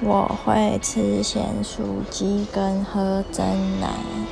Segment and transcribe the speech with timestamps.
[0.00, 3.46] 我会吃咸酥鸡跟喝珍
[3.80, 4.23] 奶。